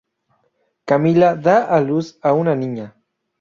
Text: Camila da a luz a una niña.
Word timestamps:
Camila 0.89 1.29
da 1.35 1.57
a 1.75 1.79
luz 1.85 2.17
a 2.23 2.33
una 2.33 2.55
niña. 2.55 2.87